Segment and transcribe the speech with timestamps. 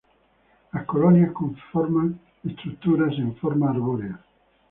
[0.73, 4.19] Las colonias conforman estructuras en forma arbórea.